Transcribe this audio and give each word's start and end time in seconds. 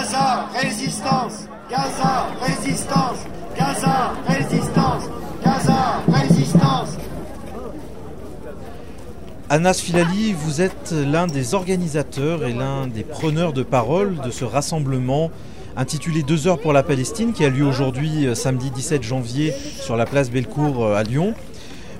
Gaza, 0.00 0.48
résistance 0.58 1.46
Gaza, 1.70 2.28
résistance 2.40 3.18
Gaza, 3.54 4.12
résistance 4.26 5.02
Gaza, 5.44 6.02
résistance 6.08 6.88
Anas 9.50 9.74
Filali, 9.74 10.32
vous 10.32 10.62
êtes 10.62 10.92
l'un 10.92 11.26
des 11.26 11.52
organisateurs 11.52 12.46
et 12.46 12.54
l'un 12.54 12.86
des 12.86 13.02
preneurs 13.02 13.52
de 13.52 13.62
parole 13.62 14.16
de 14.24 14.30
ce 14.30 14.46
rassemblement 14.46 15.30
intitulé 15.76 16.22
Deux 16.22 16.48
heures 16.48 16.60
pour 16.60 16.72
la 16.72 16.82
Palestine 16.82 17.34
qui 17.34 17.44
a 17.44 17.50
lieu 17.50 17.66
aujourd'hui 17.66 18.26
euh, 18.26 18.34
samedi 18.34 18.70
17 18.70 19.02
janvier 19.02 19.52
sur 19.82 19.98
la 19.98 20.06
place 20.06 20.30
Bellecour 20.30 20.82
euh, 20.82 20.94
à 20.94 21.02
Lyon. 21.02 21.34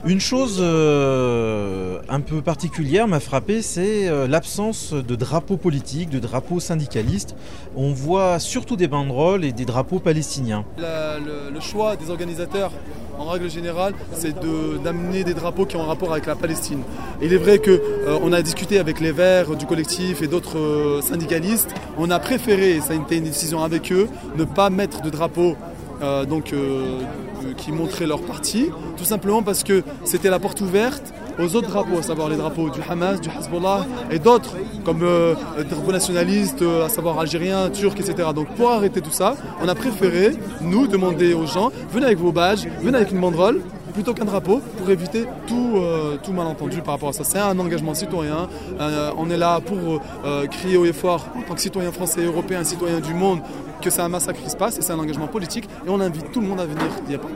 Une 0.07 0.21
chose 0.21 0.61
euh, 0.61 1.99
un 2.09 2.21
peu 2.21 2.41
particulière 2.41 3.07
m'a 3.07 3.21
frappé, 3.21 3.61
c'est 3.61 4.09
euh, 4.09 4.27
l'absence 4.27 4.95
de 4.95 5.15
drapeaux 5.15 5.59
politiques, 5.59 6.09
de 6.09 6.19
drapeaux 6.19 6.59
syndicalistes. 6.59 7.37
On 7.77 7.93
voit 7.93 8.39
surtout 8.39 8.77
des 8.77 8.89
banderoles 8.89 9.45
et 9.45 9.53
des 9.53 9.67
drapeaux 9.67 9.99
palestiniens. 9.99 10.65
Le, 10.79 11.61
choix 11.61 11.97
des 11.97 12.09
organisateurs, 12.09 12.73
en 13.19 13.27
règle 13.27 13.51
générale, 13.51 13.93
c'est 14.15 14.35
d'amener 14.83 15.23
des 15.23 15.35
drapeaux 15.35 15.67
qui 15.67 15.77
ont 15.77 15.83
un 15.83 15.87
rapport 15.87 16.13
avec 16.13 16.25
la 16.25 16.35
Palestine. 16.35 16.81
Il 17.21 17.35
est 17.35 17.39
vrai 17.39 17.59
que 17.59 17.71
euh, 17.71 18.33
a 18.33 18.43
discuté 18.43 18.79
avec 18.79 19.01
les 19.01 19.13
Verts 19.13 19.55
du 19.55 19.67
collectif 19.67 20.23
et 20.23 20.29
d'autres 20.29 21.01
syndicalistes. 21.03 21.75
On 21.99 22.11
a 22.11 22.19
préféré, 22.19 22.77
et 22.77 22.81
ça 22.81 22.95
a 22.95 22.97
été 22.97 23.19
une 23.19 23.25
décision 23.25 23.63
avec 23.63 23.93
eux, 23.93 24.09
ne 24.37 24.45
pas 24.45 24.71
mettre 24.71 25.03
de 25.03 25.11
drapeaux 25.11 25.57
euh, 26.03 26.25
donc, 26.25 26.53
euh, 26.53 27.01
euh, 27.45 27.53
qui 27.57 27.73
montraient 27.73 28.07
leur 28.07 28.23
parti, 28.23 28.67
tout 28.97 29.05
simplement 29.05 29.43
parce 29.43 29.63
que 29.65 29.83
c'était 30.05 30.31
la 30.31 30.39
porte 30.39 30.61
ouverte 30.61 31.13
aux 31.39 31.55
autres 31.57 31.69
drapeaux, 31.69 31.99
à 31.99 32.03
savoir 32.03 32.29
les 32.29 32.37
drapeaux 32.37 32.71
du 32.71 32.81
Hamas, 32.89 33.21
du 33.21 33.29
Hezbollah 33.29 33.87
et 34.11 34.19
d'autres, 34.19 34.57
comme 34.85 35.01
drapeaux 35.01 35.93
nationalistes, 35.93 36.63
à 36.63 36.89
savoir 36.89 37.19
algériens, 37.19 37.71
turcs, 37.71 37.99
etc. 37.99 38.29
Donc 38.35 38.49
pour 38.57 38.71
arrêter 38.71 39.01
tout 39.01 39.11
ça, 39.11 39.37
on 39.63 39.69
a 39.69 39.75
préféré, 39.75 40.33
nous, 40.61 40.87
demander 40.87 41.33
aux 41.33 41.47
gens, 41.47 41.71
venez 41.93 42.07
avec 42.07 42.19
vos 42.19 42.33
badges, 42.33 42.67
venez 42.83 42.97
avec 42.97 43.11
une 43.11 43.21
banderole, 43.21 43.63
plutôt 43.91 44.15
qu'un 44.15 44.25
drapeau, 44.25 44.61
pour 44.79 44.91
éviter 44.91 45.27
tout, 45.47 45.75
euh, 45.77 46.17
tout 46.23 46.33
malentendu 46.33 46.81
par 46.83 46.95
rapport 46.95 47.11
à 47.11 47.13
ça. 47.13 47.25
C'est 47.25 47.39
un 47.39 47.59
engagement 47.59 47.95
citoyen, 47.95 48.49
Euh, 48.81 49.11
on 49.17 49.29
est 49.31 49.37
là 49.37 49.61
pour 49.61 49.79
euh, 50.25 50.47
crier 50.47 50.77
haut 50.77 50.85
et 50.85 50.93
fort, 50.93 51.27
en 51.37 51.43
tant 51.43 51.55
que 51.55 51.61
citoyen 51.61 51.93
français, 51.93 52.25
européen, 52.25 52.65
citoyen 52.65 53.01
du 53.01 53.13
monde, 53.15 53.41
que 53.83 53.91
c'est 53.91 54.03
un 54.03 54.09
massacre 54.09 54.41
qui 54.43 54.51
se 54.51 54.57
passe 54.57 54.79
et 54.79 54.83
c'est 54.83 54.93
un 54.93 54.99
engagement 54.99 55.27
politique 55.27 55.69
et 55.87 55.89
on 55.89 56.01
invite 56.01 56.33
tout 56.33 56.41
le 56.41 56.47
monde 56.47 56.61
à 56.61 56.67
venir. 56.67 56.87
Il 57.07 57.13
y 57.13 57.15
a 57.15 57.19
pas 57.19 57.29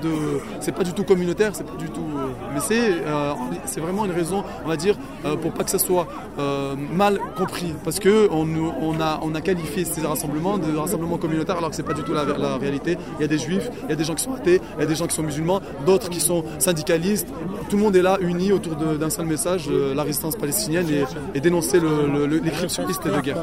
c'est 0.61 0.73
pas 0.73 0.85
du 0.85 0.93
tout 0.93 1.05
communautaire, 1.05 1.53
c'est 1.55 1.67
pas 1.67 1.77
du 1.77 1.89
tout, 1.89 2.07
mais 2.55 2.61
c'est, 2.61 2.91
euh, 3.07 3.33
c'est 3.67 3.81
vraiment 3.81 4.05
une 4.05 4.13
raison, 4.13 4.45
on 4.65 4.69
va 4.69 4.77
dire, 4.77 4.97
euh, 5.25 5.37
pour 5.37 5.53
pas 5.53 5.65
que 5.65 5.71
ça 5.71 5.79
soit 5.79 6.07
euh, 6.39 6.75
mal 6.93 7.19
compris, 7.37 7.75
parce 7.85 7.99
que 7.99 8.29
on, 8.31 9.01
a, 9.01 9.41
qualifié 9.41 9.85
ces 9.85 10.01
rassemblements 10.01 10.57
de 10.59 10.75
rassemblements 10.77 11.19
communautaires 11.19 11.59
alors 11.59 11.71
que 11.71 11.77
c'est 11.77 11.83
pas 11.83 11.93
du 11.93 12.03
tout 12.03 12.15
la, 12.15 12.57
réalité. 12.57 12.97
Il 13.19 13.23
y 13.23 13.25
a 13.25 13.29
des 13.29 13.39
juifs, 13.39 13.69
il 13.85 13.91
y 13.91 13.93
a 13.93 13.97
des 13.97 14.05
gens 14.05 14.15
qui 14.15 14.25
sont 14.25 14.33
athées, 14.35 14.61
il 14.77 14.81
y 14.81 14.85
a 14.85 14.87
des 14.87 14.95
gens 14.95 15.07
qui 15.07 15.15
sont 15.15 15.23
musulmans, 15.23 15.61
d'autres 15.85 16.09
qui 16.09 16.21
sont 16.21 16.45
syndicalistes. 16.59 17.29
Tout 17.69 17.77
le 17.77 17.83
monde 17.83 17.97
est 17.97 18.03
là, 18.03 18.17
uni 18.21 18.53
autour 18.53 18.77
d'un 18.77 19.11
seul 19.11 19.27
message, 19.27 19.67
euh, 19.71 19.95
la 19.95 20.03
résistance 20.03 20.37
palestinienne 20.37 20.87
et, 21.35 21.41
dénoncer 21.41 21.79
le, 21.81 22.07
le, 22.11 22.27
le- 22.27 22.39
les 22.39 22.51
crimes 22.51 22.69
et 22.71 23.09
de 23.11 23.21
guerre. 23.21 23.37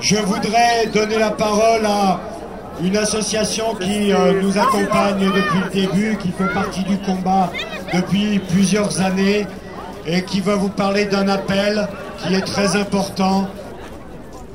Je 0.00 0.16
voudrais 0.16 0.86
donner 0.92 1.18
la 1.18 1.30
parole 1.30 1.84
à 1.84 2.20
une 2.82 2.96
association 2.96 3.74
qui 3.80 4.12
nous 4.42 4.56
accompagne 4.58 5.18
depuis 5.26 5.60
le 5.64 5.86
début, 5.86 6.16
qui 6.18 6.30
fait 6.30 6.52
partie 6.54 6.84
du 6.84 6.96
combat 6.98 7.50
depuis 7.92 8.38
plusieurs 8.38 9.00
années 9.00 9.46
et 10.06 10.22
qui 10.22 10.40
va 10.40 10.56
vous 10.56 10.68
parler 10.68 11.04
d'un 11.04 11.28
appel 11.28 11.88
qui 12.18 12.34
est 12.34 12.46
très 12.46 12.76
important. 12.76 13.48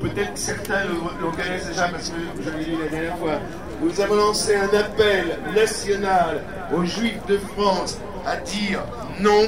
Peut-être 0.02 0.34
que 0.34 0.40
certains 0.40 0.84
le, 0.86 1.32
connaissent 1.32 1.68
déjà 1.68 1.88
parce 1.88 2.10
que 2.10 2.16
je 2.44 2.50
l'ai 2.50 2.66
dit 2.66 2.78
la 2.84 2.90
dernière 2.90 3.18
fois. 3.18 3.40
Nous 3.82 4.02
avons 4.02 4.16
lancé 4.16 4.56
un 4.56 4.78
appel 4.78 5.40
national 5.56 6.42
aux 6.76 6.84
Juifs 6.84 7.26
de 7.28 7.38
France 7.56 7.98
à 8.26 8.38
dire 8.38 8.82
non. 9.20 9.48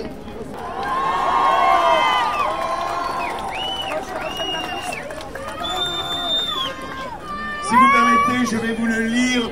Si 7.64 7.76
vous 7.76 7.92
permettez, 7.92 8.52
je 8.52 8.58
vais 8.58 8.74
vous 8.76 8.86
le 8.86 9.02
lire 9.08 9.50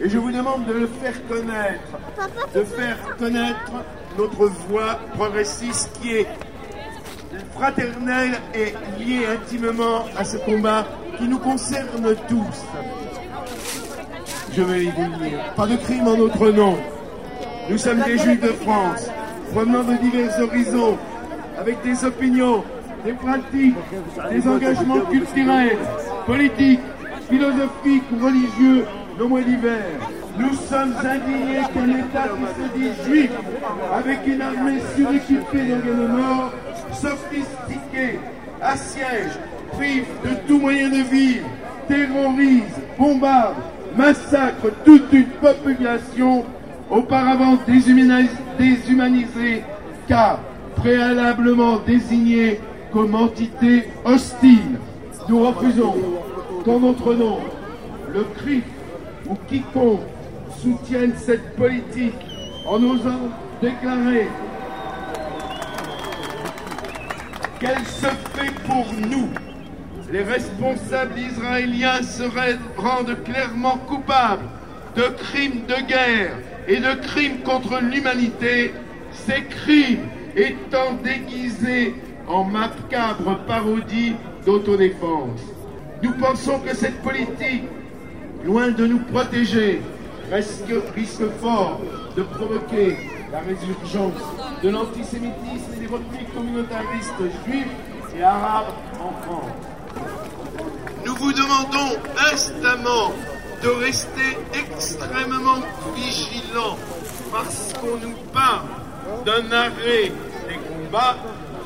et 0.00 0.08
je 0.08 0.18
vous 0.18 0.30
demande 0.30 0.66
de 0.66 0.72
le 0.72 0.86
faire 0.86 1.14
connaître, 1.28 1.95
de 2.54 2.62
faire 2.62 2.98
connaître 3.18 3.72
notre 4.18 4.46
voix 4.68 4.98
progressiste 5.14 5.90
qui 6.00 6.14
est 6.14 6.26
fraternelle 7.54 8.38
et 8.54 8.74
liée 8.98 9.26
intimement 9.26 10.04
à 10.16 10.24
ce 10.24 10.36
combat 10.38 10.86
qui 11.18 11.28
nous 11.28 11.38
concerne 11.38 12.14
tous. 12.28 12.64
Je 14.52 14.62
vais 14.62 14.78
le 14.78 14.84
lire. 14.84 15.54
Pas 15.54 15.66
de 15.66 15.76
crime 15.76 16.08
en 16.08 16.16
notre 16.16 16.50
nom. 16.50 16.78
Nous 17.68 17.78
sommes 17.78 18.00
des 18.02 18.16
Juifs 18.16 18.40
de 18.40 18.52
France, 18.52 19.08
provenant 19.52 19.82
de 19.82 19.96
divers 19.96 20.40
horizons, 20.40 20.96
avec 21.58 21.82
des 21.82 22.04
opinions, 22.04 22.64
des 23.04 23.12
pratiques, 23.12 23.74
des 24.30 24.48
engagements 24.48 25.00
culturels, 25.00 25.78
politiques, 26.26 26.80
philosophiques 27.28 28.04
ou 28.12 28.24
religieux 28.24 28.86
non 29.18 29.28
moins 29.28 29.42
divers. 29.42 30.00
Nous 30.38 30.52
sommes 30.54 30.94
indignés 30.98 31.62
qu'un 31.72 31.88
État 31.88 32.28
qui 32.36 32.46
se 32.62 32.78
dit 32.78 33.04
juif, 33.04 33.30
avec 33.94 34.18
une 34.26 34.42
armée 34.42 34.80
suréquipée 34.94 35.68
d'organes 35.68 36.16
morts, 36.16 36.52
sophistiquée, 36.92 38.18
assiège, 38.60 39.38
prive 39.72 40.04
de 40.24 40.34
tout 40.46 40.58
moyen 40.58 40.88
de 40.88 41.02
vivre, 41.10 41.46
terrorise, 41.88 42.62
bombarde, 42.98 43.54
massacre 43.96 44.68
toute 44.84 45.12
une 45.12 45.26
population 45.26 46.44
auparavant 46.90 47.56
déshumanis- 47.66 48.28
déshumanisée, 48.58 49.62
car 50.08 50.38
préalablement 50.76 51.78
désignée 51.86 52.60
comme 52.92 53.14
entité 53.14 53.88
hostile. 54.04 54.78
Nous 55.28 55.40
refusons 55.40 55.94
qu'en 56.64 56.78
notre 56.80 57.14
nom, 57.14 57.38
le 58.12 58.24
CRIF 58.38 58.64
ou 59.28 59.34
quiconque 59.48 60.00
soutienne 60.62 61.12
cette 61.16 61.56
politique 61.56 62.14
en 62.66 62.82
osant 62.82 63.30
déclarer 63.60 64.28
qu'elle 67.60 67.84
se 67.86 68.06
fait 68.34 68.52
pour 68.66 68.86
nous. 69.08 69.28
Les 70.12 70.22
responsables 70.22 71.18
israéliens 71.18 72.02
se 72.02 72.22
rendent 72.76 73.16
clairement 73.24 73.78
coupables 73.88 74.44
de 74.94 75.02
crimes 75.02 75.62
de 75.66 75.86
guerre 75.86 76.38
et 76.68 76.76
de 76.76 76.94
crimes 77.06 77.40
contre 77.44 77.80
l'humanité, 77.80 78.72
ces 79.12 79.42
crimes 79.44 80.06
étant 80.36 80.94
déguisés 81.02 81.94
en 82.28 82.44
macabre 82.44 83.38
parodie 83.46 84.14
d'autodéfense. 84.44 85.40
Nous 86.02 86.12
pensons 86.12 86.58
que 86.60 86.74
cette 86.74 87.00
politique, 87.02 87.64
loin 88.44 88.70
de 88.70 88.86
nous 88.86 89.00
protéger, 89.00 89.80
risque, 90.32 90.72
risque 90.94 91.28
fort 91.40 91.80
de 92.16 92.22
provoquer 92.22 92.96
la 93.32 93.40
résurgence 93.40 94.22
de 94.62 94.68
l'antisémitisme 94.70 95.72
et 95.76 95.80
des 95.80 95.86
replis 95.86 96.24
communautaristes 96.34 97.44
juifs 97.44 97.66
et 98.16 98.22
arabes 98.22 98.72
en 99.00 99.12
France. 99.22 99.52
Nous 101.04 101.14
vous 101.14 101.32
demandons 101.32 101.96
instamment 102.32 103.12
de 103.62 103.68
rester 103.68 104.38
extrêmement 104.54 105.60
vigilants 105.94 106.76
parce 107.32 107.72
qu'on 107.74 107.96
nous 107.96 108.16
parle 108.32 108.66
d'un 109.24 109.52
arrêt 109.52 110.12
des 110.48 110.58
combats, 110.68 111.16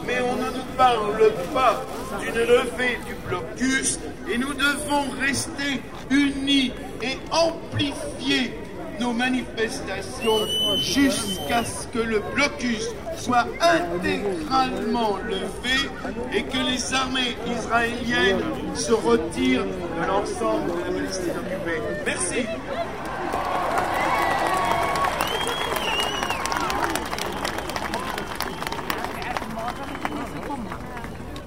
mais 0.07 0.21
on 0.21 0.37
ne 0.37 0.51
nous 0.51 0.77
parle 0.77 1.33
pas 1.55 1.83
d'une 2.21 2.35
levée 2.35 2.99
du 3.07 3.15
blocus 3.27 3.99
et 4.31 4.39
nous 4.39 4.55
devons 4.55 5.11
rester 5.21 5.83
unis 6.11 6.73
et 7.03 7.19
amplifier 7.31 8.60
nos 9.01 9.13
manifestations 9.15 10.47
jusqu'à 10.77 11.65
ce 11.65 11.87
que 11.89 11.99
le 11.99 12.21
blocus 12.35 12.87
soit 13.17 13.47
intégralement 13.61 15.17
levé 15.17 15.91
et 16.35 16.43
que 16.43 16.59
les 16.59 16.95
armées 16.95 17.37
israéliennes 17.51 18.43
se 18.75 18.93
retirent 18.93 19.65
de 19.65 20.07
l'ensemble 20.07 20.73
de 20.73 20.81
la 20.81 20.93
Palestine 20.93 21.33
occupée. 21.39 21.81
Merci. 22.07 22.47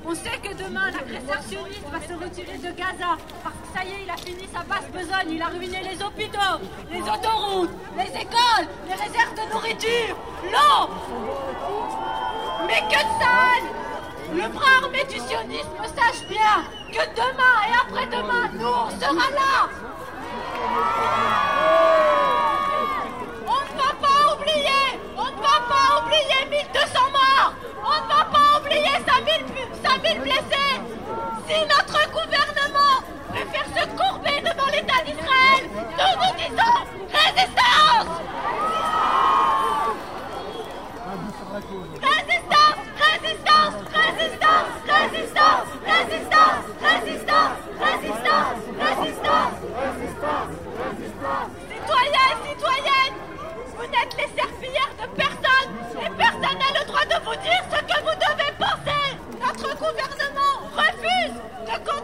On 0.06 0.16
sait 0.16 0.40
que 0.44 0.64
demain, 0.64 0.92
l'agresseur 0.92 1.44
sioniste 1.44 1.86
va 1.92 2.00
se 2.02 2.14
retirer 2.14 2.58
de 2.58 2.78
Gaza. 2.78 3.18
Ça 3.74 3.84
y 3.84 3.90
est, 3.90 4.04
il 4.04 4.10
a 4.10 4.18
fini 4.18 4.48
sa 4.54 4.64
basse 4.64 4.88
besogne. 4.92 5.32
Il 5.32 5.42
a 5.42 5.48
ruiné 5.48 5.82
les 5.82 6.04
hôpitaux, 6.04 6.60
les 6.92 7.02
autoroutes, 7.02 7.72
les 7.98 8.22
écoles, 8.22 8.68
les 8.88 8.94
réserves 8.94 9.34
de 9.34 9.54
nourriture, 9.54 10.16
l'eau. 10.52 10.90
Mais 12.68 12.82
que 12.82 13.00
de 13.00 13.14
sale 13.20 13.70
le 14.36 14.48
bras 14.50 14.78
armé 14.82 15.04
du 15.06 15.20
sionisme 15.20 15.84
sache 15.96 16.28
bien 16.28 16.64
que 16.92 17.06
demain 17.16 17.56
et 17.68 17.74
après-demain, 17.82 18.50
nous, 18.54 18.68
on 18.68 18.90
sera 19.00 19.30
là. 19.32 19.70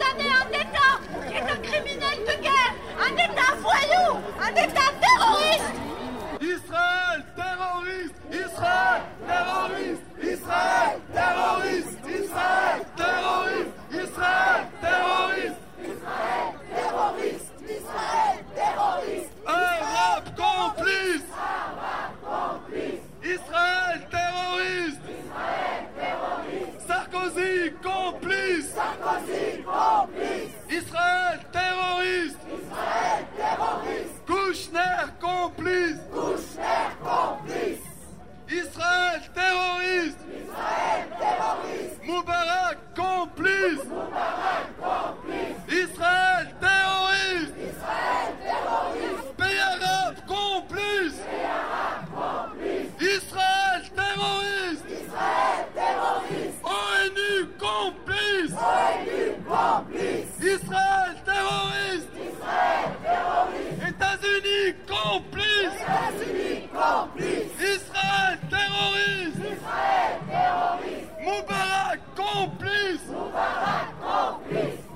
Condamner 0.09 0.29
un 0.31 0.49
État. 0.49 1.27
Qui 1.27 1.35
est 1.35 1.41
un 1.41 1.57
criminel 1.57 2.19
de 2.19 2.41
guerre, 2.41 2.73
un 2.99 3.13
État 3.13 3.55
voyou, 3.61 4.19
un 4.41 4.51
État 4.51 4.88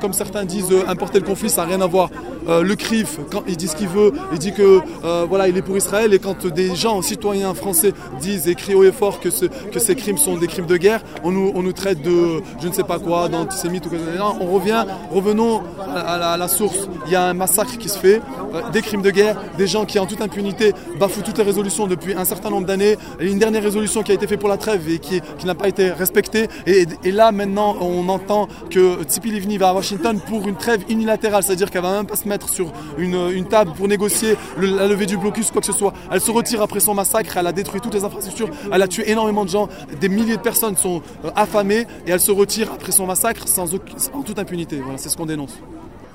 Comme 0.04 0.12
certains 0.12 0.44
disent, 0.44 0.70
euh, 0.70 0.84
importer 0.90 1.18
le 1.22 1.26
conflit, 1.26 1.50
ça 1.50 1.62
n'a 1.62 1.70
rien 1.70 1.80
à 1.80 1.88
voir. 1.88 2.10
Euh, 2.48 2.62
le 2.62 2.76
CRIF, 2.76 3.20
quand 3.32 3.44
il 3.48 3.58
dit 3.58 3.68
ce 3.68 3.76
qu'il 3.76 3.88
veut, 3.88 4.12
il 4.32 4.40
dit 4.40 4.54
que 4.54 4.80
euh, 5.04 5.26
voilà, 5.28 5.48
il 5.48 5.58
est 5.58 5.62
pour 5.62 5.78
Israël. 5.78 6.14
Et 6.14 6.20
quand 6.20 6.46
des 6.46 6.76
gens, 6.76 7.02
citoyens 7.02 7.54
français, 7.54 7.94
disent 8.20 8.48
et 8.48 8.56
crient 8.56 8.76
haut 8.76 8.84
et 8.84 8.92
fort 8.92 9.20
que, 9.20 9.30
que 9.30 9.80
ces 9.80 9.96
crimes 9.96 10.18
sont 10.18 10.38
des 10.38 10.48
crimes 10.48 10.66
de 10.66 10.78
guerre, 10.78 11.02
on 11.24 11.32
nous, 11.32 11.52
on 11.56 11.64
nous 11.64 11.74
traite 11.74 12.02
de 12.02 12.42
je 12.62 12.68
ne 12.68 12.74
sais 12.74 12.84
pas 12.84 13.00
quoi, 13.00 13.30
d'antisémite 13.30 13.86
ou 13.86 13.90
quoi. 13.90 14.00
On 14.42 14.46
revient, 14.48 14.86
revenons 15.12 15.64
à, 15.80 16.38
la, 16.38 16.48
source. 16.48 16.90
Il 17.06 17.12
y 17.12 17.16
a 17.16 17.24
un 17.30 17.34
massacre 17.34 17.78
qui 17.78 17.90
se 17.90 17.98
fait, 17.98 18.22
euh, 18.54 18.62
des 18.72 18.82
crimes 18.82 19.02
de 19.02 19.12
guerre, 19.12 19.42
des 19.58 19.68
gens 19.68 19.86
qui 19.86 20.00
en 20.00 20.06
toute 20.06 20.22
impunité 20.22 20.74
bafouent 21.00 21.22
toutes 21.22 21.38
les 21.38 21.44
résolutions 21.44 21.88
depuis 21.88 22.14
un 22.14 22.26
certain 22.26 22.50
nombre 22.50 22.68
d'années. 22.68 22.98
Une 23.20 23.40
dernière 23.40 23.64
résolution 23.64 24.04
qui 24.04 24.12
a 24.12 24.16
été 24.16 24.28
faite 24.28 24.40
pour 24.40 24.50
la 24.50 24.58
trêve 24.58 24.90
et 24.90 25.00
qui, 25.00 25.22
qui 25.38 25.46
n'a 25.46 25.56
pas 25.56 25.68
été 25.68 25.92
respectée. 25.92 26.48
Et, 26.66 26.86
et 27.04 27.12
là 27.12 27.32
maintenant, 27.32 27.76
on 27.82 28.08
entend 28.10 28.48
que 28.70 29.04
Tzipi 29.04 29.32
Livni 29.32 29.58
va 29.58 29.70
à 29.70 29.74
Washington 29.74 30.20
pour 30.28 30.48
une 30.48 30.56
trêve 30.56 30.84
unilatérale, 30.90 31.44
c'est-à-dire 31.44 31.72
qu'elle 31.72 31.82
va 31.82 31.94
même 31.94 32.06
pas 32.06 32.16
se 32.16 32.28
mettre 32.28 32.33
sur 32.50 32.72
une, 32.98 33.16
une 33.32 33.48
table 33.48 33.72
pour 33.74 33.88
négocier 33.88 34.36
le- 34.58 34.76
la 34.76 34.88
levée 34.88 35.06
du 35.06 35.18
blocus, 35.18 35.52
quoi 35.52 35.62
que 35.62 35.68
ce 35.68 35.74
soit. 35.74 35.94
Elle 36.12 36.22
se 36.22 36.32
retire 36.32 36.62
après 36.62 36.80
son 36.80 36.94
massacre, 36.94 37.38
elle 37.38 37.48
a 37.48 37.52
détruit 37.52 37.82
toutes 37.82 37.94
les 37.94 38.04
infrastructures, 38.04 38.50
elle 38.72 38.82
a 38.82 38.88
tué 38.88 39.10
énormément 39.12 39.46
de 39.46 39.50
gens, 39.50 39.70
des 40.00 40.10
milliers 40.10 40.38
de 40.38 40.42
personnes 40.42 40.76
sont 40.78 41.02
euh, 41.26 41.32
affamées 41.36 41.86
et 42.08 42.12
elle 42.12 42.20
se 42.20 42.32
retire 42.32 42.72
après 42.74 42.92
son 42.92 43.06
massacre 43.06 43.48
sans 43.48 43.74
en 43.76 44.22
toute 44.24 44.40
impunité. 44.40 44.80
Voilà, 44.82 44.98
c'est 44.98 45.10
ce 45.10 45.18
qu'on 45.18 45.26
dénonce. 45.26 45.58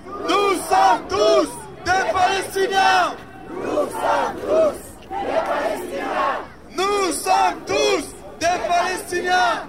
Nous 0.06 0.54
sommes 0.68 1.02
tous 1.08 1.48
des 1.84 2.12
Palestiniens 2.12 3.14
Nous 3.50 3.64
sommes 3.70 4.36
tous 4.42 5.08
des 5.10 5.40
Palestiniens 5.48 6.36
Nous 6.76 7.12
sommes 7.12 7.58
tous 7.66 8.04
des 8.40 8.46
Palestiniens 8.68 9.62